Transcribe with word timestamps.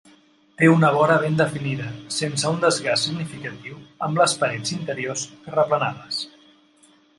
Té 0.59 0.69
una 0.75 0.87
vora 0.95 1.17
ben 1.23 1.35
definida 1.41 1.89
sense 2.15 2.49
un 2.55 2.57
desgast 2.63 3.09
significatiu, 3.09 3.77
amb 4.09 4.23
les 4.23 4.35
parets 4.47 4.75
interiors 4.81 5.29
terraplenades. 5.47 6.27